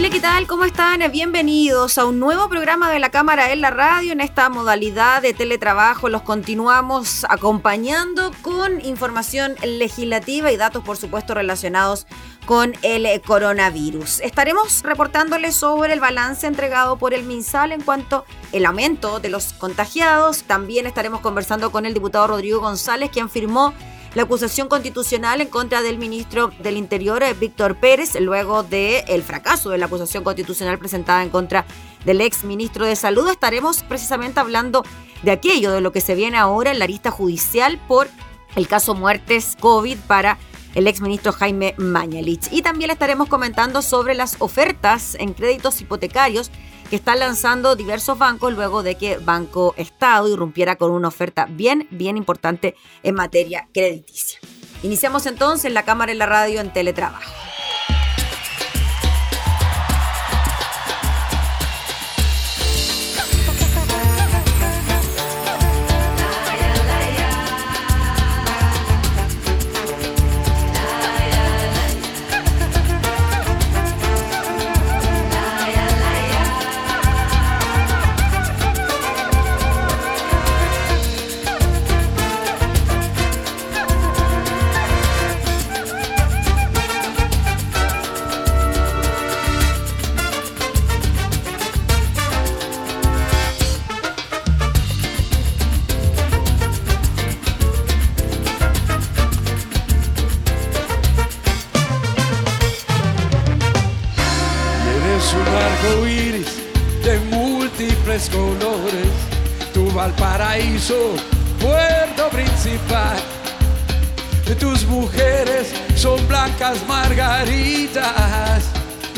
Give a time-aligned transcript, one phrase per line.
[0.00, 0.46] Hola, ¿qué tal?
[0.46, 1.02] ¿Cómo están?
[1.12, 4.12] Bienvenidos a un nuevo programa de la Cámara en la Radio.
[4.12, 11.34] En esta modalidad de teletrabajo los continuamos acompañando con información legislativa y datos, por supuesto,
[11.34, 12.06] relacionados
[12.46, 14.20] con el coronavirus.
[14.20, 19.52] Estaremos reportándoles sobre el balance entregado por el MinSal en cuanto al aumento de los
[19.52, 20.44] contagiados.
[20.44, 23.74] También estaremos conversando con el diputado Rodrigo González, quien firmó
[24.14, 29.22] la acusación constitucional en contra del ministro del Interior, eh, Víctor Pérez, luego del el
[29.22, 31.64] fracaso de la acusación constitucional presentada en contra
[32.04, 33.28] del ex ministro de Salud.
[33.28, 34.84] Estaremos precisamente hablando
[35.22, 38.08] de aquello, de lo que se viene ahora en la lista judicial por
[38.56, 40.38] el caso muertes COVID para
[40.74, 42.48] el ex ministro Jaime Mañalich.
[42.52, 46.50] Y también estaremos comentando sobre las ofertas en créditos hipotecarios
[46.90, 51.86] que están lanzando diversos bancos luego de que Banco Estado irrumpiera con una oferta bien,
[51.92, 52.74] bien importante
[53.04, 54.40] en materia crediticia.
[54.82, 57.49] Iniciamos entonces la cámara en la radio en teletrabajo.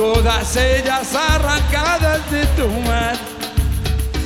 [0.03, 3.15] Todas ellas arrancadas de tu mar.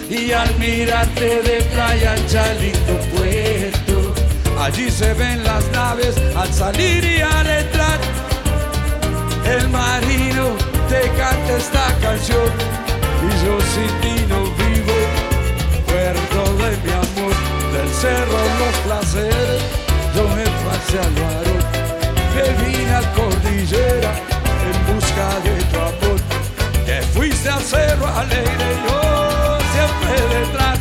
[0.08, 4.14] Y al mirarte de playa ancha, lindo puerto,
[4.58, 7.98] allí se ven las naves al salir y al entrar.
[9.54, 10.46] El marino
[10.88, 12.50] te canta esta canción
[13.26, 14.98] y yo sin ti no vivo,
[15.88, 17.34] puerto de mi amor
[17.74, 19.62] del cerro los placeres,
[20.14, 21.62] yo me pasé al varón,
[22.32, 24.35] que vine a cordillera
[25.16, 26.20] de tu amor,
[26.84, 30.75] que fuiste al cerro alegre, yo siempre detrás,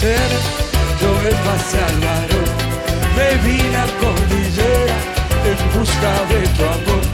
[0.00, 0.40] cera,
[1.00, 2.42] yo el vasalaro,
[3.16, 4.98] me vine a cordillera
[5.50, 7.04] en busca de tu amor.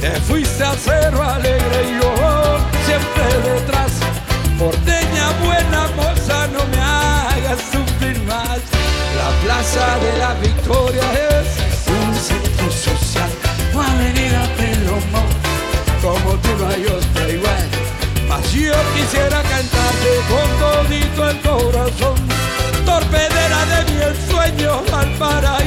[0.00, 3.92] Te fuiste a cero alegre y yo siempre detrás,
[4.58, 8.60] porteña buena moza, no me hagas sufrir más.
[9.20, 11.67] La plaza de la victoria es
[24.08, 25.57] el sueño al paraíso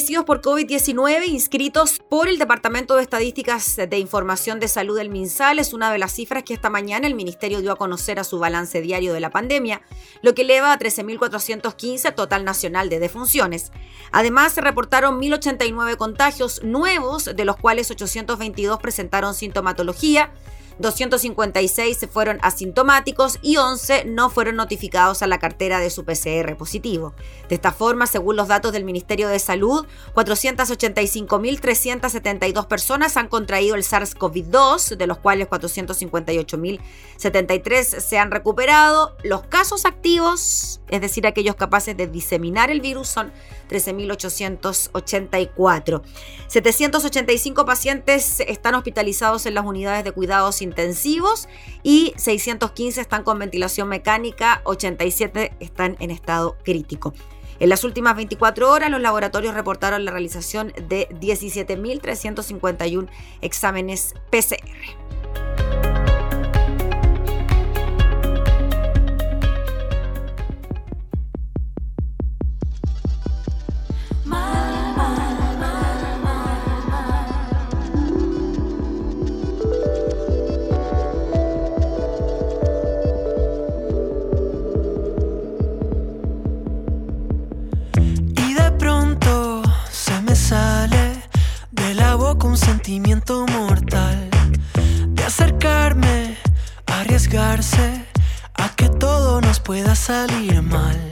[0.00, 5.58] fallecidos por COVID-19 inscritos por el Departamento de Estadísticas de Información de Salud del MinSal
[5.58, 8.38] es una de las cifras que esta mañana el Ministerio dio a conocer a su
[8.38, 9.82] balance diario de la pandemia,
[10.22, 13.72] lo que eleva a 13.415 total nacional de defunciones.
[14.10, 20.32] Además, se reportaron 1.089 contagios nuevos, de los cuales 822 presentaron sintomatología,
[20.80, 26.56] 256 se fueron asintomáticos y 11 no fueron notificados a la cartera de su PCR
[26.56, 27.12] positivo.
[27.48, 33.84] De esta forma, según los datos del Ministerio de Salud, 485.372 personas han contraído el
[33.84, 39.14] SARS-CoV-2, de los cuales 458.073 se han recuperado.
[39.22, 43.32] Los casos activos, es decir, aquellos capaces de diseminar el virus, son
[43.68, 46.02] 13.884.
[46.48, 51.48] 785 pacientes están hospitalizados en las unidades de cuidados intensivos
[51.82, 57.12] y 615 están con ventilación mecánica, 87 están en estado crítico.
[57.58, 63.08] En las últimas 24 horas, los laboratorios reportaron la realización de 17.351
[63.42, 65.69] exámenes PCR.
[92.60, 94.28] Sentimiento mortal
[95.08, 96.36] de acercarme,
[96.86, 98.04] arriesgarse
[98.54, 101.09] a que todo nos pueda salir mal.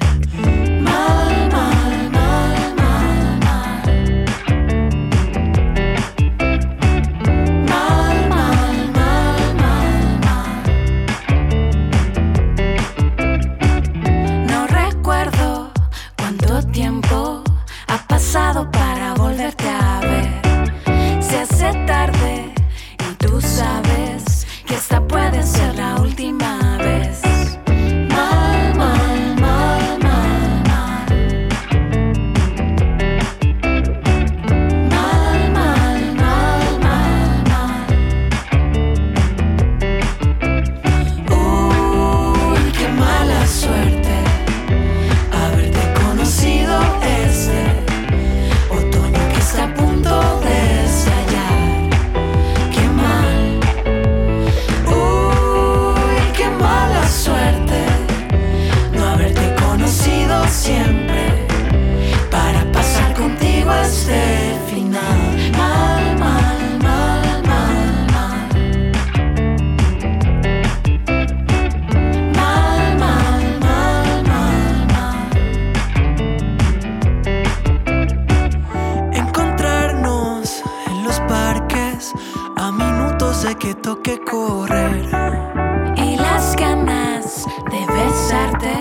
[85.96, 88.72] Y las ganas de besarte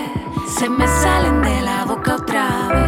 [0.58, 2.87] se me salen de la boca otra vez.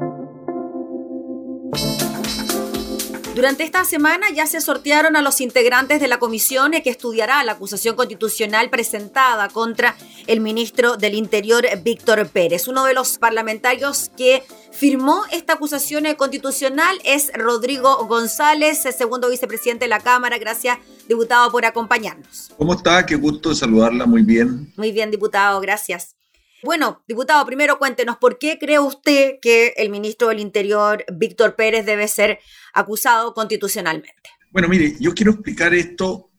[3.33, 7.53] Durante esta semana ya se sortearon a los integrantes de la comisión que estudiará la
[7.53, 9.95] acusación constitucional presentada contra
[10.27, 12.67] el ministro del Interior, Víctor Pérez.
[12.67, 19.89] Uno de los parlamentarios que firmó esta acusación constitucional es Rodrigo González, segundo vicepresidente de
[19.89, 20.37] la Cámara.
[20.37, 22.51] Gracias, diputado, por acompañarnos.
[22.57, 23.05] ¿Cómo está?
[23.05, 24.05] Qué gusto saludarla.
[24.05, 24.73] Muy bien.
[24.75, 25.61] Muy bien, diputado.
[25.61, 26.17] Gracias.
[26.63, 31.85] Bueno, diputado, primero cuéntenos, ¿por qué cree usted que el ministro del Interior, Víctor Pérez,
[31.85, 32.39] debe ser
[32.73, 34.29] acusado constitucionalmente?
[34.51, 36.29] Bueno, mire, yo quiero explicar esto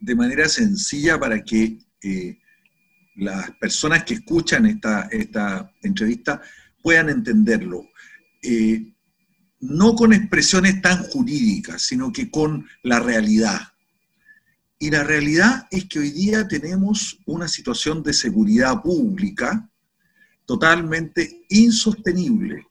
[0.00, 2.38] de manera sencilla para que eh,
[3.16, 6.40] las personas que escuchan esta, esta entrevista
[6.82, 7.88] puedan entenderlo.
[8.42, 8.92] Eh,
[9.60, 13.60] no con expresiones tan jurídicas, sino que con la realidad.
[14.78, 19.70] Y la realidad es que hoy día tenemos una situación de seguridad pública
[20.44, 22.66] totalmente insostenible,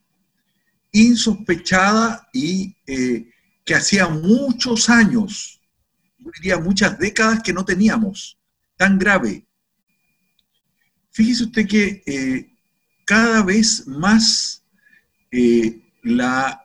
[0.92, 3.28] insospechada y eh,
[3.66, 5.60] que hacía muchos años,
[6.18, 8.38] diría muchas décadas que no teníamos,
[8.78, 9.48] tan grave.
[11.12, 12.50] Fíjese usted que eh,
[13.06, 14.64] cada vez más
[15.32, 16.62] eh, la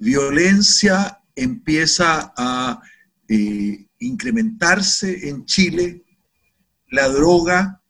[0.00, 2.82] violencia empieza a
[4.06, 6.04] incrementarse en Chile,
[6.90, 7.80] la droga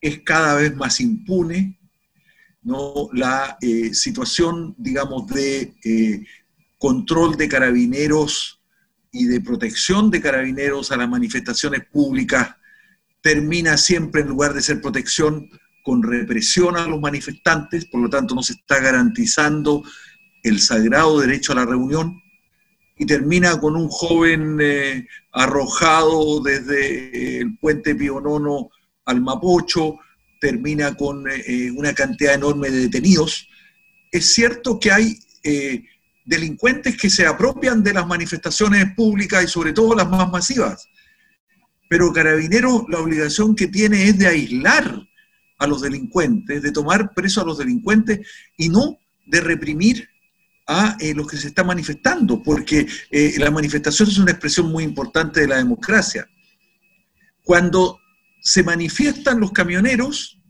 [0.00, 1.78] es cada vez más impune,
[2.62, 3.08] ¿no?
[3.12, 6.26] la eh, situación, digamos, de eh,
[6.78, 8.60] control de carabineros
[9.10, 12.56] y de protección de carabineros a las manifestaciones públicas
[13.22, 15.48] termina siempre, en lugar de ser protección,
[15.82, 19.82] con represión a los manifestantes, por lo tanto no se está garantizando
[20.42, 22.20] el sagrado derecho a la reunión
[22.96, 28.70] y termina con un joven eh, arrojado desde el puente Pionono
[29.04, 29.96] al Mapocho,
[30.40, 33.48] termina con eh, una cantidad enorme de detenidos.
[34.12, 35.82] Es cierto que hay eh,
[36.24, 40.86] delincuentes que se apropian de las manifestaciones públicas y sobre todo las más masivas,
[41.88, 45.02] pero Carabineros la obligación que tiene es de aislar
[45.58, 50.08] a los delincuentes, de tomar preso a los delincuentes y no de reprimir
[50.66, 54.84] a eh, los que se están manifestando, porque eh, la manifestación es una expresión muy
[54.84, 56.28] importante de la democracia.
[57.42, 58.00] Cuando
[58.40, 60.40] se manifiestan los camioneros,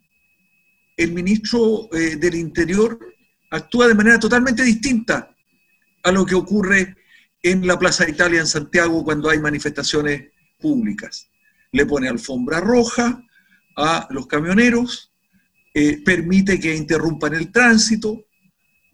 [0.97, 2.99] el ministro eh, del Interior
[3.51, 5.35] actúa de manera totalmente distinta
[6.03, 6.97] a lo que ocurre
[7.43, 10.29] en la Plaza Italia en Santiago cuando hay manifestaciones
[10.61, 11.29] públicas.
[11.73, 13.21] Le pone alfombra roja
[13.77, 15.13] a los camioneros,
[16.05, 18.25] permite que interrumpan el tránsito,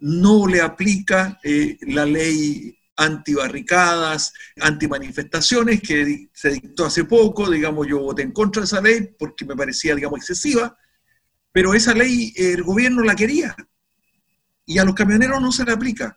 [0.01, 7.99] no le aplica eh, la ley antibarricadas, antimanifestaciones que se dictó hace poco, digamos, yo
[8.01, 10.77] voté en contra de esa ley porque me parecía, digamos, excesiva,
[11.53, 13.57] pero esa ley el gobierno la quería
[14.67, 16.17] y a los camioneros no se le aplica.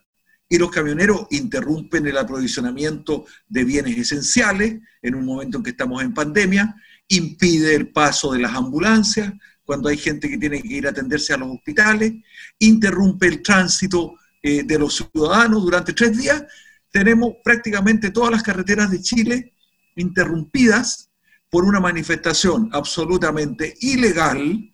[0.49, 6.03] Y los camioneros interrumpen el aprovisionamiento de bienes esenciales en un momento en que estamos
[6.03, 6.75] en pandemia,
[7.07, 9.33] impide el paso de las ambulancias,
[9.65, 12.13] cuando hay gente que tiene que ir a atenderse a los hospitales,
[12.60, 16.43] interrumpe el tránsito eh, de los ciudadanos durante tres días.
[16.91, 19.53] Tenemos prácticamente todas las carreteras de Chile
[19.96, 21.10] interrumpidas
[21.50, 24.70] por una manifestación absolutamente ilegal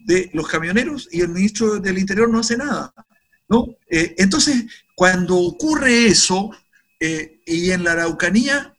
[0.00, 2.92] de los camioneros y el ministro del Interior no hace nada.
[3.48, 3.66] ¿no?
[3.88, 6.50] Eh, entonces, cuando ocurre eso,
[7.00, 8.74] eh, y en la Araucanía,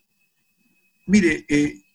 [1.08, 1.46] mire,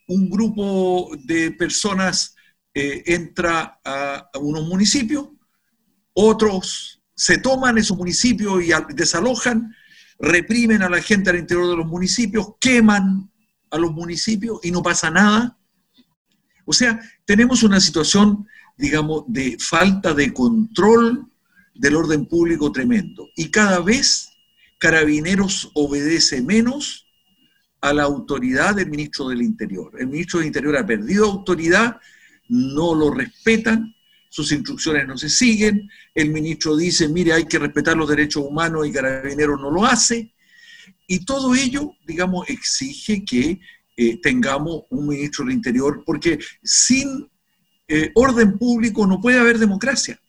[0.09, 2.35] un grupo de personas
[2.81, 5.29] eh, entra a, unos municipios,
[6.15, 9.75] otros se toman esos municipios y desalojan,
[10.19, 13.31] reprimen a la gente al interior de los municipios, queman
[13.71, 15.59] a los municipios y no pasa nada.
[16.65, 18.47] O sea, tenemos una situación,
[18.79, 21.31] digamos, de falta de control
[21.75, 23.29] del orden público tremendo.
[23.37, 24.31] Y cada vez
[24.79, 27.07] Carabineros obedece menos
[27.83, 29.93] a la autoridad del ministro del Interior.
[29.99, 32.01] El ministro del Interior ha perdido autoridad
[32.51, 33.95] no lo respetan,
[34.29, 38.87] sus instrucciones no se siguen, el ministro dice, mire, hay que respetar los derechos humanos
[38.87, 40.33] y Carabineros no lo hace,
[41.07, 43.61] y todo ello, digamos, exige que
[43.97, 47.29] eh, tengamos un ministro del Interior, porque sin
[47.89, 50.21] eh, orden público no puede haber democracia.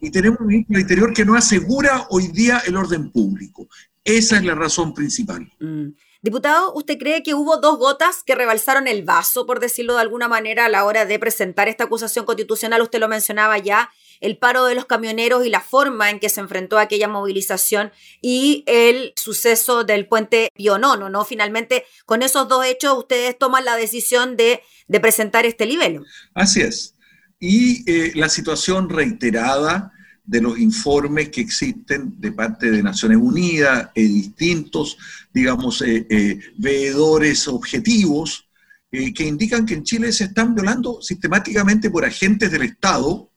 [0.00, 3.68] Y tenemos un ministro del Interior que no asegura hoy día el orden público.
[4.04, 5.50] Esa es la razón principal.
[5.60, 5.90] Mm.
[6.26, 10.26] Diputado, ¿usted cree que hubo dos gotas que rebalsaron el vaso, por decirlo de alguna
[10.26, 12.82] manera, a la hora de presentar esta acusación constitucional?
[12.82, 16.40] Usted lo mencionaba ya, el paro de los camioneros y la forma en que se
[16.40, 21.24] enfrentó aquella movilización y el suceso del puente Pionono, ¿no?
[21.24, 24.64] Finalmente, con esos dos hechos, ustedes toman la decisión de,
[25.00, 26.02] presentar este libelo.
[26.34, 26.96] Así es.
[27.38, 29.92] Y eh, la situación reiterada
[30.26, 34.98] de los informes que existen de parte de Naciones Unidas, eh, distintos,
[35.32, 38.42] digamos, eh, eh, veedores objetivos,
[38.88, 43.30] que indican que en Chile se están violando sistemáticamente por agentes del Estado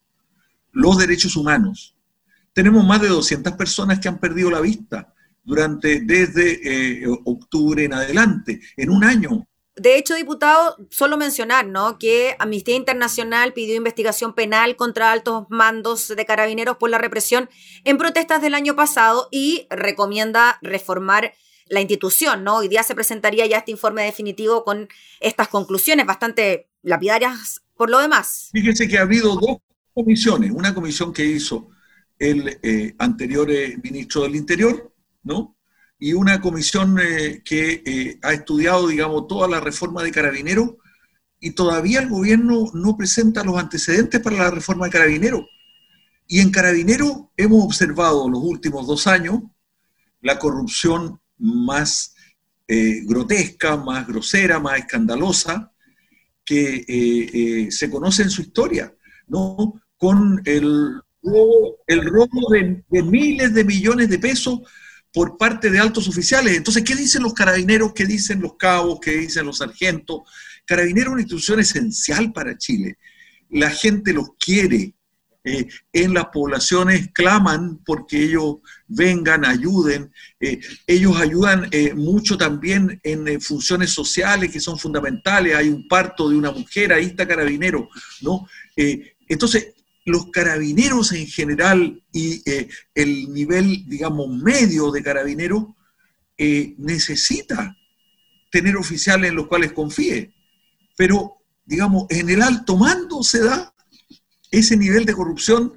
[0.72, 1.98] los derechos humanos.
[2.54, 8.62] Tenemos más de 200 personas que han perdido la vista durante desde octubre en adelante,
[8.78, 9.49] en un año
[9.80, 11.98] de hecho, diputado, solo mencionar, ¿no?
[11.98, 17.50] Que Amnistía Internacional pidió investigación penal contra altos mandos de carabineros por la represión
[17.84, 21.34] en protestas del año pasado y recomienda reformar
[21.68, 22.58] la institución, ¿no?
[22.58, 28.00] Hoy día se presentaría ya este informe definitivo con estas conclusiones bastante lapidarias por lo
[28.00, 28.50] demás.
[28.52, 29.58] Fíjese que ha habido dos
[29.94, 31.70] comisiones, una comisión que hizo
[32.18, 34.94] el eh, anterior eh, ministro del Interior,
[35.24, 35.56] ¿no?
[36.00, 40.76] Y una comisión eh, que eh, ha estudiado, digamos, toda la reforma de Carabineros
[41.42, 45.46] y todavía el gobierno no presenta los antecedentes para la reforma de Carabineros.
[46.26, 49.42] Y en Carabineros hemos observado los últimos dos años
[50.22, 52.16] la corrupción más
[52.68, 55.74] eh, grotesca, más grosera, más escandalosa
[56.46, 58.92] que se conoce en su historia,
[59.28, 59.80] ¿no?
[59.98, 64.62] Con el robo, el robo de miles de millones de pesos
[65.12, 66.56] por parte de altos oficiales.
[66.56, 67.94] Entonces, ¿qué dicen los carabineros?
[67.94, 69.00] ¿Qué dicen los cabos?
[69.02, 70.22] ¿Qué dicen los sargentos?
[70.66, 72.98] Carabineros es una institución esencial para Chile.
[73.50, 74.94] La gente los quiere.
[75.46, 80.12] Eh, en las poblaciones claman porque ellos vengan, ayuden.
[80.40, 85.56] Eh, ellos ayudan eh, mucho también en funciones sociales que son fundamentales.
[85.56, 87.90] Hay un parto de una mujer, ahí está carabinero,
[88.22, 88.48] ¿no?
[89.28, 89.74] entonces,
[90.10, 95.66] los carabineros en general y eh, el nivel, digamos, medio de carabineros
[96.38, 97.76] eh, necesita
[98.52, 100.34] tener oficiales en los cuales confíe.
[100.98, 103.74] Pero, digamos, en el alto mando se da
[104.52, 105.74] ese nivel de corrupción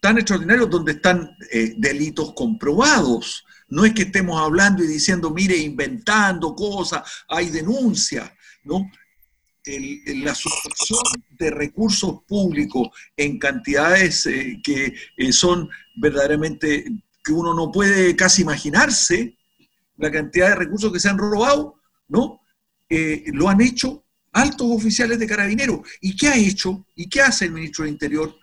[0.00, 3.44] tan extraordinario donde están eh, delitos comprobados.
[3.68, 8.30] No es que estemos hablando y diciendo, mire, inventando cosas, hay denuncias,
[8.64, 8.84] ¿no?
[9.64, 11.00] La sustracción
[11.38, 16.84] de recursos públicos en cantidades eh, que eh, son verdaderamente
[17.22, 19.36] que uno no puede casi imaginarse,
[19.96, 21.76] la cantidad de recursos que se han robado,
[22.08, 22.40] ¿no?
[22.88, 25.80] Eh, lo han hecho altos oficiales de carabineros.
[26.00, 26.84] ¿Y qué ha hecho?
[26.96, 28.34] ¿Y qué hace el ministro del Interior?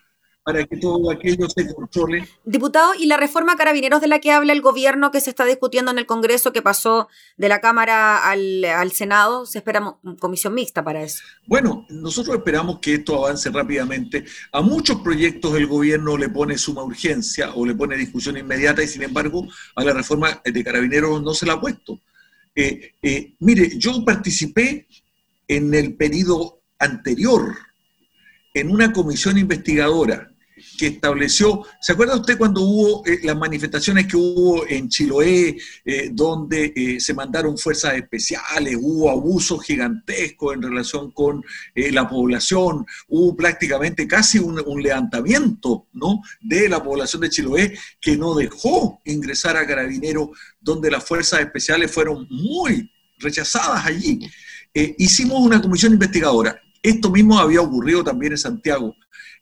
[0.43, 2.28] Para que todo aquello se controle.
[2.43, 5.91] Diputado, ¿y la reforma carabineros de la que habla el gobierno que se está discutiendo
[5.91, 9.45] en el Congreso, que pasó de la Cámara al, Senado?
[9.45, 11.23] ¿Se espera comisión mixta para eso?
[11.45, 14.25] Bueno, nosotros esperamos que esto avance rápidamente.
[14.52, 18.88] A muchos proyectos el gobierno le pone suma urgencia o le pone discusión inmediata y
[18.88, 21.99] sin embargo a la reforma de carabineros no se la ha puesto.
[22.56, 24.88] Eh, eh, mire, yo participé
[25.47, 27.68] en el periodo anterior
[28.53, 30.29] en una comisión investigadora
[30.77, 36.09] que estableció, ¿se acuerda usted cuando hubo eh, las manifestaciones que hubo en Chiloé, eh,
[36.12, 41.43] donde eh, se mandaron fuerzas especiales, hubo abusos gigantescos en relación con
[41.75, 46.21] la población, hubo prácticamente casi un, levantamiento ¿no?
[46.41, 51.91] de la población de Chiloé que no dejó ingresar a Carabineros, donde las fuerzas especiales
[51.91, 54.19] fueron muy rechazadas allí.
[54.73, 56.62] hicimos una comisión investigadora.
[56.81, 58.95] Esto mismo había ocurrido también en Santiago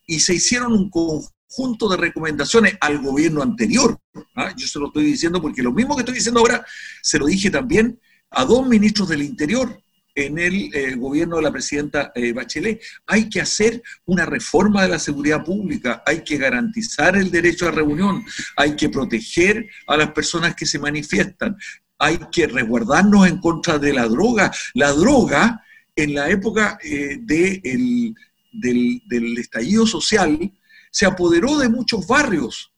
[0.06, 4.00] y se hicieron un conjunto de recomendaciones al gobierno anterior.
[4.36, 4.54] ¿ah?
[4.56, 6.66] Yo se lo estoy diciendo porque lo mismo que estoy diciendo ahora
[7.02, 8.00] se lo dije también
[8.32, 9.82] a dos ministros del Interior
[10.18, 12.82] en el eh, gobierno de la presidenta eh, Bachelet.
[13.06, 17.72] Hay que hacer una reforma de la seguridad pública, hay que garantizar el derecho a
[17.72, 21.56] reunión, hay que proteger a las personas que se manifiestan,
[22.00, 24.52] hay que resguardarnos en contra de la droga.
[24.74, 25.64] La droga,
[25.98, 28.16] en la época eh, del
[28.52, 30.52] del, estallido social,
[30.92, 32.72] se apoderó de muchos barrios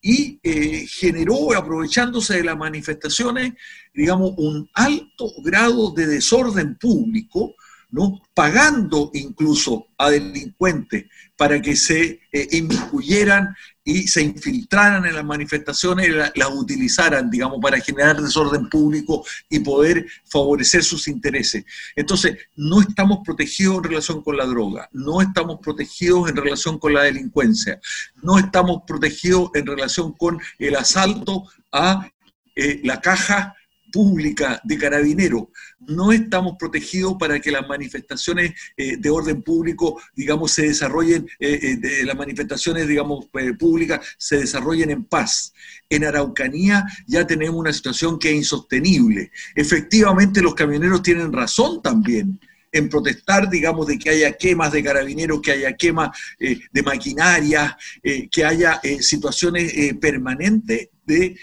[0.00, 3.54] y eh, generó, aprovechándose de las manifestaciones,
[3.94, 7.54] digamos, un alto grado de desorden público,
[7.94, 8.20] ¿no?
[8.34, 11.04] pagando incluso a delincuentes
[11.36, 13.54] para que se eh, inmiscuyeran
[13.84, 20.06] y se infiltraran en las manifestaciones, las utilizaran, digamos, para generar desorden público y poder
[20.24, 21.64] favorecer sus intereses.
[21.94, 26.94] Entonces, no estamos protegidos en relación con la droga, no estamos protegidos en relación con
[26.94, 27.78] la delincuencia,
[28.22, 32.10] no estamos protegidos en relación con el asalto a
[32.56, 33.54] eh, la caja
[33.94, 35.44] pública de carabineros.
[35.78, 41.76] No estamos protegidos para que las manifestaciones eh, de orden público, digamos, se desarrollen, eh,
[41.76, 43.26] de las manifestaciones, digamos,
[43.56, 45.52] públicas se desarrollen en paz.
[45.88, 49.30] En Araucanía ya tenemos una situación que es insostenible.
[49.54, 52.40] Efectivamente, los camioneros tienen razón también
[52.72, 57.78] en protestar, digamos, de que haya quemas de carabineros, que haya quemas eh, de maquinaria,
[58.02, 61.36] eh, que haya eh, situaciones permanentes de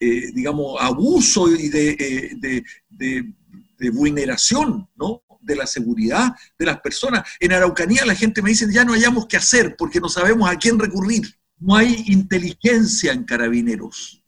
[0.00, 5.22] digamos, abuso y de, de, vulneración, ¿no?
[5.40, 7.22] de la seguridad de las personas.
[7.38, 10.56] En Araucanía la gente me dice, ya no hayamos qué hacer porque no sabemos a
[10.56, 11.38] quién recurrir.
[11.58, 14.24] No hay inteligencia en carabineros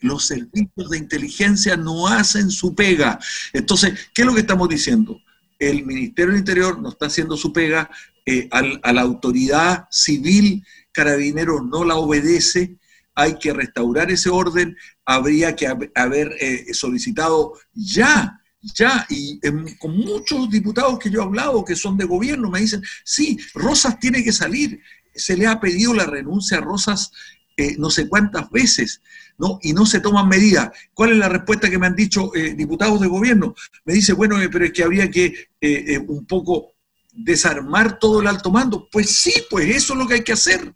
[0.00, 3.18] los servicios de inteligencia no hacen su pega.
[3.52, 5.20] Entonces, ¿qué es lo que estamos diciendo?
[5.58, 7.90] El Ministerio del Interior no está haciendo su pega,
[8.24, 12.76] eh, a la autoridad civil, Carabineros no la obedece,
[13.18, 19.40] hay que restaurar ese orden, habría que haber eh, solicitado ya, ya, y
[19.78, 23.98] con muchos diputados que yo he hablado que son de gobierno, me dicen, sí, Rosas
[23.98, 24.80] tiene que salir.
[25.14, 27.10] Se le ha pedido la renuncia a Rosas
[27.56, 29.02] eh, no sé cuántas veces.
[29.38, 29.58] ¿no?
[29.62, 30.70] y no se toman medidas.
[30.92, 33.54] ¿Cuál es la respuesta que me han dicho eh, diputados de gobierno?
[33.84, 36.72] Me dice, bueno, eh, pero es que habría que eh, un poco
[37.12, 38.88] desarmar todo el alto mando.
[38.90, 40.74] Pues sí, pues eso es lo que hay que hacer.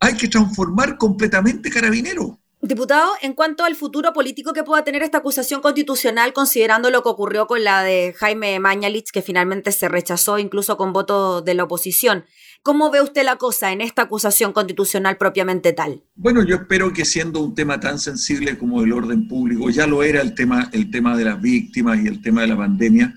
[0.00, 2.38] Hay que transformar completamente carabinero.
[2.60, 7.08] Diputado, en cuanto al futuro político que pueda tener esta acusación constitucional, considerando lo que
[7.08, 11.64] ocurrió con la de Jaime Mañalich, que finalmente se rechazó incluso con voto de la
[11.64, 12.24] oposición,
[12.64, 16.02] ¿cómo ve usted la cosa en esta acusación constitucional propiamente tal?
[16.16, 20.02] Bueno, yo espero que siendo un tema tan sensible como el orden público, ya lo
[20.02, 23.14] era el tema, el tema de las víctimas y el tema de la pandemia,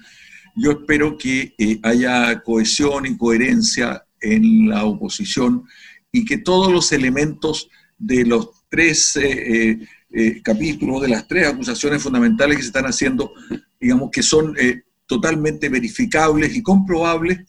[0.56, 5.64] yo espero que eh, haya cohesión y coherencia en la oposición
[6.12, 11.48] y que todos los elementos de los tres eh, eh, eh, capítulos, de las tres
[11.48, 13.34] acusaciones fundamentales que se están haciendo,
[13.80, 14.56] digamos que son
[15.06, 17.40] totalmente verificables y comprobables,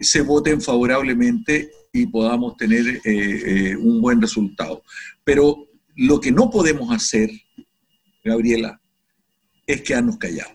[0.00, 3.00] se voten favorablemente y podamos tener
[3.78, 4.82] un buen resultado.
[5.22, 7.30] Pero lo que no podemos hacer,
[8.24, 8.80] Gabriela,
[9.66, 10.54] es quedarnos callados.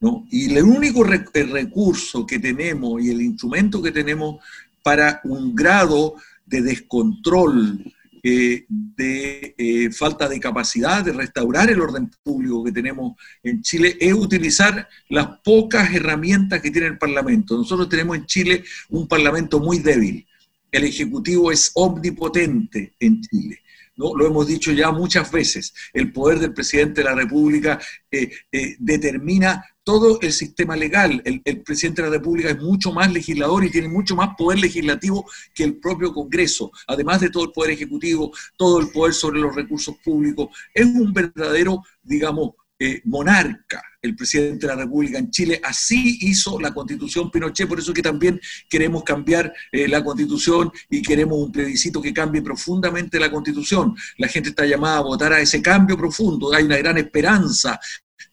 [0.00, 0.26] ¿no?
[0.30, 4.42] Y el único recurso que tenemos y el instrumento que tenemos
[4.88, 6.14] para un grado
[6.46, 7.84] de descontrol
[8.22, 13.98] eh, de eh, falta de capacidad de restaurar el orden público que tenemos en Chile
[14.00, 17.58] es utilizar las pocas herramientas que tiene el Parlamento.
[17.58, 20.26] Nosotros tenemos en Chile un Parlamento muy débil.
[20.72, 23.60] El Ejecutivo es omnipotente en Chile.
[23.98, 24.16] ¿No?
[24.16, 25.74] Lo hemos dicho ya muchas veces.
[25.92, 27.78] El poder del presidente de la República
[28.10, 28.30] eh,
[28.78, 31.22] determina todo el sistema legal.
[31.24, 35.24] El, presidente de la República es mucho más legislador y tiene mucho más poder legislativo
[35.54, 39.54] que el propio Congreso, además de todo el poder ejecutivo, todo el poder sobre los
[39.54, 40.48] recursos públicos.
[40.74, 45.60] Es un verdadero, digamos, eh, monarca el presidente de la República en Chile.
[45.64, 51.02] Así hizo la constitución Pinochet, por eso que también queremos cambiar eh, la constitución y
[51.02, 53.96] queremos un plebiscito que cambie profundamente la constitución.
[54.16, 57.80] La gente está llamada a votar a ese cambio profundo, hay una gran esperanza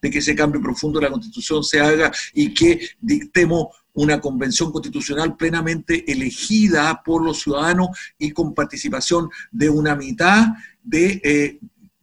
[0.01, 4.71] de que ese cambio profundo de la Constitución se haga y que dictemos una convención
[4.71, 7.87] constitucional plenamente elegida por los ciudadanos
[8.19, 10.47] y con participación de una mitad
[10.83, 11.59] de eh,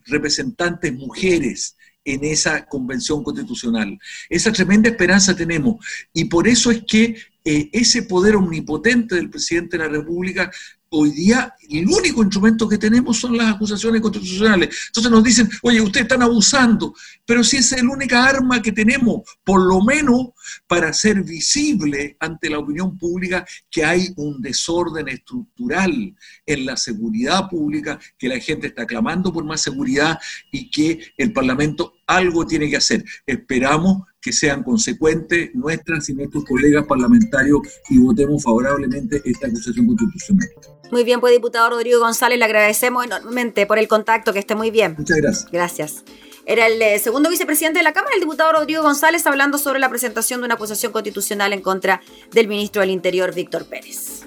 [0.07, 3.99] representantes mujeres en esa convención constitucional.
[4.29, 9.77] Esa tremenda esperanza tenemos y por eso es que eh, ese poder omnipotente del presidente
[9.77, 10.51] de la República
[10.93, 14.69] hoy día el único instrumento que tenemos son las acusaciones constitucionales.
[14.89, 18.73] Entonces nos dicen, oye, ustedes están abusando, pero si esa es la única arma que
[18.73, 20.29] tenemos, por lo menos
[20.67, 26.15] para hacer visible ante la opinión pública que hay un desorden estructural
[26.47, 30.19] en la seguridad pública, que la gente está clamando por más seguridad
[30.51, 33.05] y que el Parlamento algo tiene que hacer.
[33.27, 40.49] Esperamos que sean consecuentes nuestras y nuestros colegas parlamentarios y votemos favorablemente esta acusación constitucional.
[40.93, 44.71] Muy bien, pues diputado Rodrigo González, le agradecemos enormemente por el contacto, que esté muy
[44.71, 44.95] bien.
[44.97, 45.51] Muchas gracias.
[45.51, 46.05] Gracias.
[46.45, 49.89] Era el eh, segundo vicepresidente de la Cámara, el diputado Rodrigo González, hablando sobre la
[49.89, 54.27] presentación de una acusación constitucional en contra del ministro del Interior, Víctor Pérez.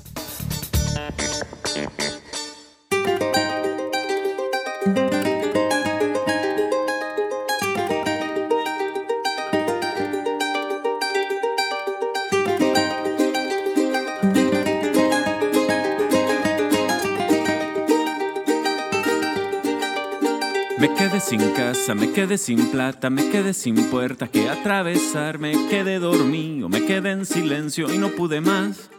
[21.95, 27.11] Me quedé sin plata, me quedé sin puertas que atravesar, me quedé dormido, me quedé
[27.11, 28.89] en silencio y no pude más.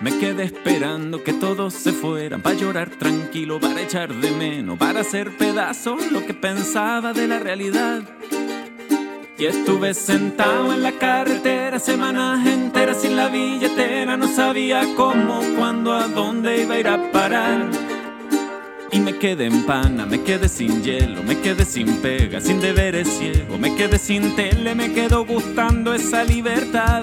[0.00, 5.00] Me quedé esperando que todos se fueran para llorar tranquilo, para echar de menos, para
[5.00, 8.02] hacer pedazos lo que pensaba de la realidad.
[9.36, 15.92] Y estuve sentado en la carretera semanas enteras sin la billetera, no sabía cómo, cuándo,
[15.92, 17.85] a dónde iba a ir a parar.
[18.92, 23.08] Y me quedé en pana, me quedé sin hielo, me quedé sin pega, sin deberes
[23.08, 27.02] ciego, me quedé sin tele, me quedo gustando esa libertad.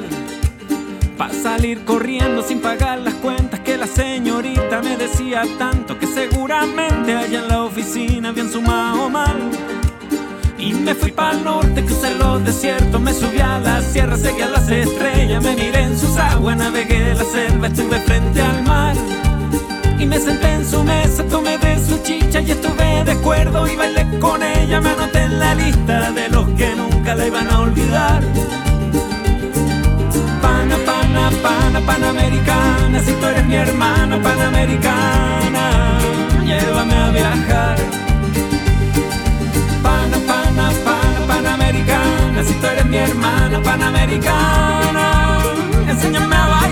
[1.17, 7.15] Pa' salir corriendo sin pagar las cuentas que la señorita me decía tanto que seguramente
[7.15, 9.51] allá en la oficina habían sumado mal.
[10.57, 14.41] Y me fui para el norte, crucé los desiertos, me subí a la sierra, seguí
[14.41, 18.95] a las estrellas, me miré en sus aguas, navegué la selva, estuve frente al mar.
[19.99, 23.75] Y me senté en su mesa, tomé de su chicha y estuve de acuerdo y
[23.75, 27.59] bailé con ella, me anoté en la lista de los que nunca la iban a
[27.59, 28.21] olvidar.
[30.41, 35.99] Pana, pana, pana, panamericana, si tú eres mi hermana panamericana,
[36.43, 37.93] llévame a viajar.
[42.45, 45.39] si tú eres mi hermana panamericana,
[45.87, 46.62] enséñame a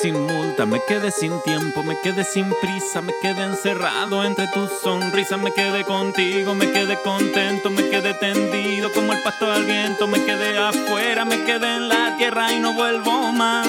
[0.00, 4.70] sin multa, me quedé sin tiempo, me quedé sin prisa, me quedé encerrado entre tus
[4.82, 10.06] sonrisas, me quedé contigo, me quedé contento, me quedé tendido como el pasto al viento,
[10.06, 13.66] me quedé afuera, me quedé en la tierra y no vuelvo más.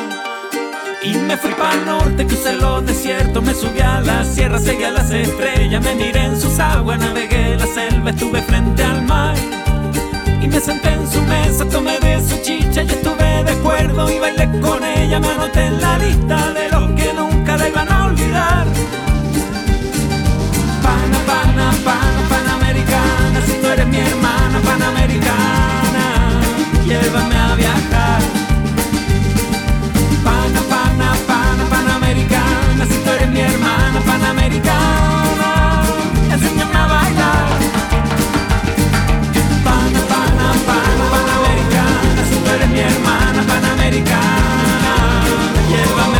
[1.03, 4.83] Y me fui para el norte, crucé los desiertos, me subí a la sierra, seguí
[4.83, 9.35] a las estrellas, me miré en sus aguas, navegué la selva, estuve frente al mar.
[10.41, 14.19] Y me senté en su mesa, tomé de su chicha y estuve de acuerdo y
[14.19, 18.05] bailé con ella, me anoté en la lista de los que nunca la iban a
[18.05, 18.65] olvidar.
[20.83, 26.05] Pana, pana, pana, panamericana, si tú eres mi hermana panamericana,
[26.85, 28.21] llévame a viajar.
[30.23, 35.14] Pana, pana, pana, panamericana, si tú eres mi hermana panamericana,
[44.03, 45.23] panamericana,
[45.69, 46.14] llévame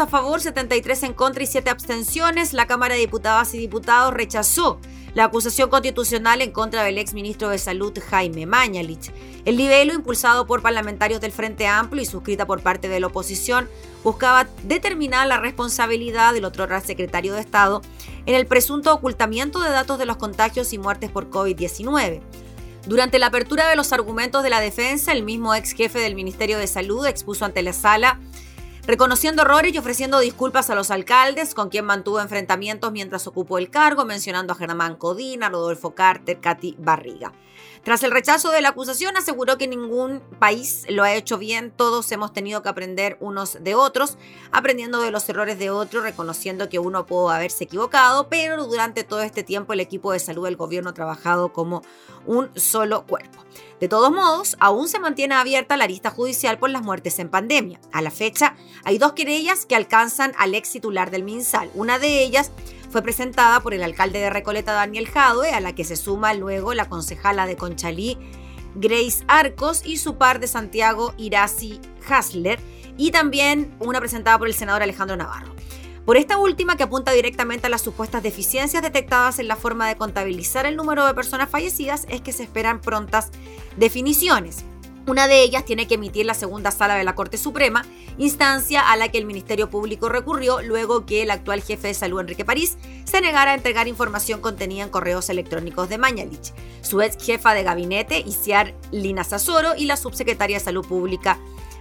[0.00, 4.80] a favor, 73 en contra y 7 abstenciones, la Cámara de Diputadas y Diputados rechazó
[5.14, 9.12] la acusación constitucional en contra del exministro de Salud Jaime Mañalich.
[9.44, 13.68] El libelo, impulsado por parlamentarios del Frente Amplio y suscrita por parte de la oposición,
[14.02, 17.82] buscaba determinar la responsabilidad del otro secretario de Estado
[18.24, 22.20] en el presunto ocultamiento de datos de los contagios y muertes por COVID-19.
[22.86, 26.58] Durante la apertura de los argumentos de la defensa, el mismo ex jefe del Ministerio
[26.58, 28.18] de Salud expuso ante la sala
[28.86, 33.70] reconociendo errores y ofreciendo disculpas a los alcaldes con quien mantuvo enfrentamientos mientras ocupó el
[33.70, 37.32] cargo, mencionando a Germán Codina, Rodolfo Carter, Katy Barriga.
[37.82, 42.12] Tras el rechazo de la acusación, aseguró que ningún país lo ha hecho bien, todos
[42.12, 44.18] hemos tenido que aprender unos de otros,
[44.52, 49.22] aprendiendo de los errores de otros, reconociendo que uno pudo haberse equivocado, pero durante todo
[49.22, 51.82] este tiempo el equipo de salud del gobierno ha trabajado como
[52.24, 53.44] un solo cuerpo.
[53.80, 57.80] De todos modos, aún se mantiene abierta la lista judicial por las muertes en pandemia.
[57.92, 61.68] A la fecha, hay dos querellas que alcanzan al ex titular del MinSal.
[61.74, 62.52] Una de ellas
[62.92, 66.74] fue presentada por el alcalde de Recoleta, Daniel Jadue, a la que se suma luego
[66.74, 68.18] la concejala de Conchalí,
[68.74, 72.60] Grace Arcos, y su par de Santiago, Irazi Hasler,
[72.98, 75.54] y también una presentada por el senador Alejandro Navarro.
[76.04, 79.96] Por esta última, que apunta directamente a las supuestas deficiencias detectadas en la forma de
[79.96, 83.30] contabilizar el número de personas fallecidas, es que se esperan prontas
[83.78, 84.66] definiciones.
[85.06, 87.84] Una de ellas tiene que emitir la segunda sala de la Corte Suprema,
[88.18, 92.20] instancia a la que el Ministerio Público recurrió luego que el actual jefe de salud,
[92.20, 97.16] Enrique París, se negara a entregar información contenida en correos electrónicos de Mañalich, su ex
[97.22, 101.38] jefa de gabinete, Isiar Lina Sasoro, y la subsecretaria de Salud Pública,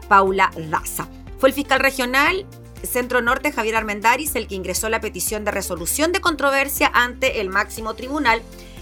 [0.08, 1.08] Paula Daza.
[1.38, 2.48] Fue el fiscal regional
[2.84, 7.50] Centro Norte, Javier Armendaris, el que ingresó la petición de resolución de controversia ante el
[7.50, 8.42] máximo tribunal,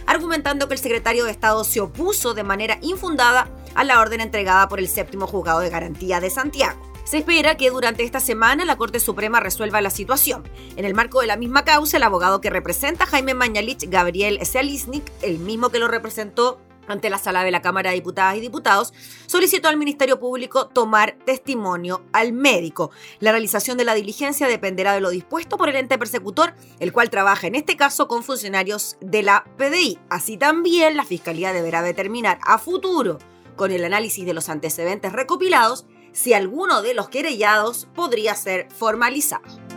[0.09, 4.67] argumentando que el secretario de Estado se opuso de manera infundada a la orden entregada
[4.67, 6.81] por el séptimo juzgado de garantía de Santiago.
[7.03, 10.43] Se espera que durante esta semana la Corte Suprema resuelva la situación.
[10.75, 14.43] En el marco de la misma causa, el abogado que representa a Jaime Mañalich, Gabriel
[14.45, 18.41] Sealisnik, el mismo que lo representó ante la sala de la Cámara de Diputadas y
[18.41, 18.93] Diputados,
[19.25, 22.91] solicitó al Ministerio Público tomar testimonio al médico.
[23.19, 27.09] La realización de la diligencia dependerá de lo dispuesto por el ente persecutor, el cual
[27.09, 29.99] trabaja en este caso con funcionarios de la PDI.
[30.09, 33.19] Así también la Fiscalía deberá determinar a futuro
[33.55, 39.68] con el análisis de los antecedentes recopilados si alguno de los querellados podría ser formalizado.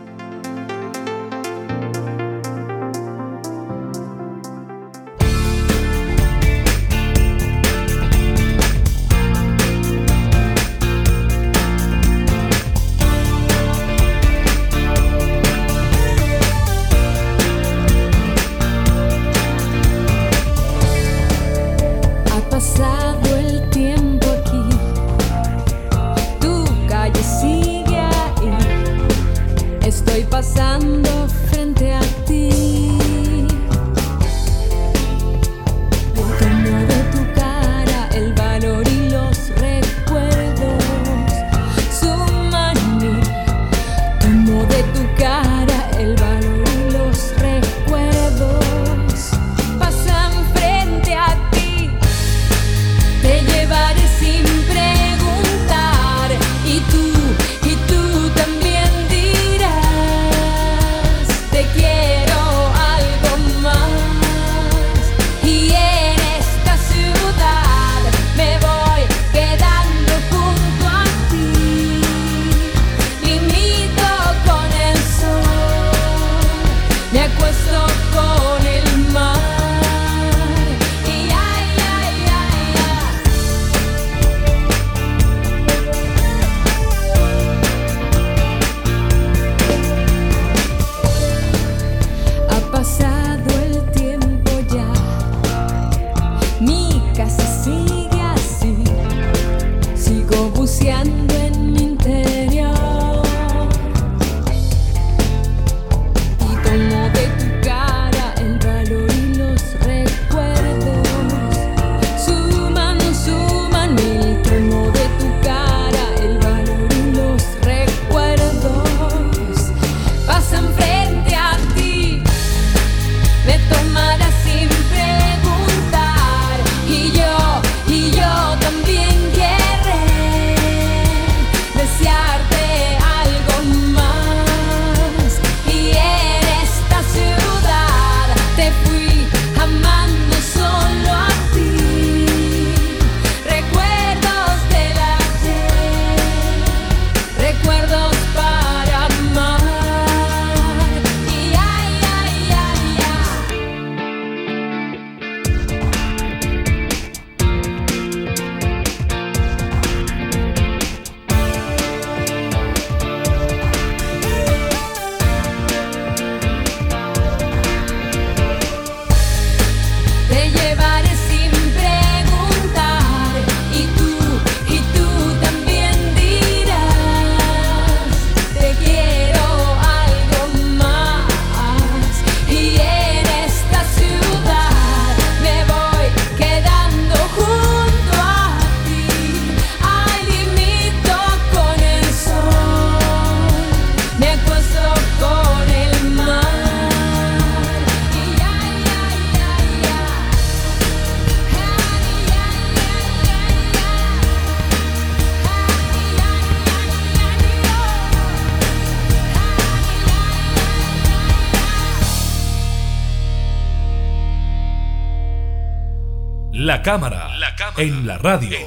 [216.81, 217.29] Cámara,
[217.77, 218.57] en, la radio.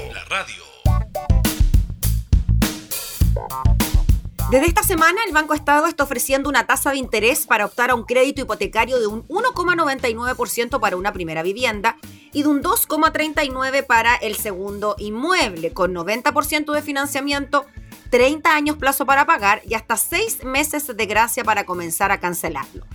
[4.51, 7.95] Desde esta semana, el Banco Estado está ofreciendo una tasa de interés para optar a
[7.95, 11.97] un crédito hipotecario de un 1,99% para una primera vivienda
[12.33, 17.67] y de un 2,39 para el segundo inmueble, con 90% de financiamiento,
[18.11, 22.87] 30 años plazo para pagar y hasta 6 meses de gracia para comenzar a cancelarlo.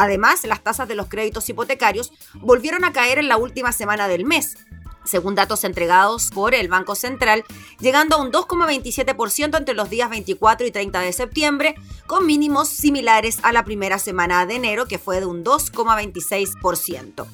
[0.00, 4.24] Además, las tasas de los créditos hipotecarios volvieron a caer en la última semana del
[4.24, 4.56] mes,
[5.04, 7.44] según datos entregados por el Banco Central,
[7.80, 11.74] llegando a un 2,27% entre los días 24 y 30 de septiembre,
[12.06, 17.26] con mínimos similares a la primera semana de enero, que fue de un 2,26%.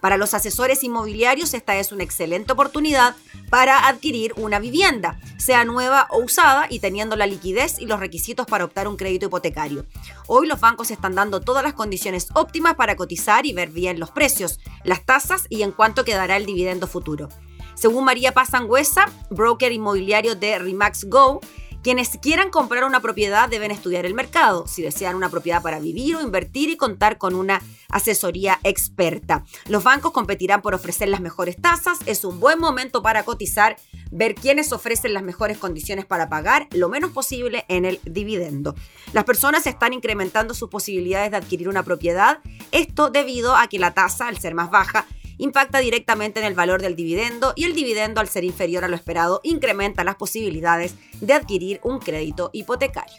[0.00, 3.16] Para los asesores inmobiliarios esta es una excelente oportunidad
[3.50, 8.46] para adquirir una vivienda, sea nueva o usada y teniendo la liquidez y los requisitos
[8.46, 9.86] para optar un crédito hipotecario.
[10.26, 14.10] Hoy los bancos están dando todas las condiciones óptimas para cotizar y ver bien los
[14.10, 17.28] precios, las tasas y en cuánto quedará el dividendo futuro.
[17.74, 21.40] Según María Paz Sangüesa, broker inmobiliario de Remax Go,
[21.86, 26.16] quienes quieran comprar una propiedad deben estudiar el mercado, si desean una propiedad para vivir
[26.16, 29.44] o invertir y contar con una asesoría experta.
[29.68, 33.76] Los bancos competirán por ofrecer las mejores tasas, es un buen momento para cotizar,
[34.10, 38.74] ver quiénes ofrecen las mejores condiciones para pagar lo menos posible en el dividendo.
[39.12, 42.40] Las personas están incrementando sus posibilidades de adquirir una propiedad,
[42.72, 45.06] esto debido a que la tasa, al ser más baja,
[45.38, 48.96] impacta directamente en el valor del dividendo y el dividendo al ser inferior a lo
[48.96, 53.16] esperado incrementa las posibilidades de adquirir un crédito hipotecario.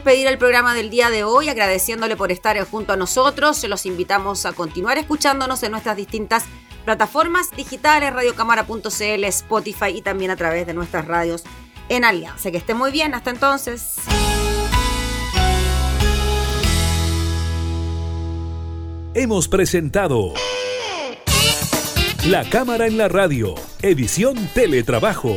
[0.00, 3.62] Despedir el programa del día de hoy agradeciéndole por estar junto a nosotros.
[3.64, 6.46] Los invitamos a continuar escuchándonos en nuestras distintas
[6.86, 11.44] plataformas digitales, radiocámara.cl, Spotify y también a través de nuestras radios
[11.90, 12.50] en Alianza.
[12.50, 13.96] Que esté muy bien, hasta entonces.
[19.12, 20.32] Hemos presentado
[22.24, 25.36] La Cámara en la Radio, edición Teletrabajo.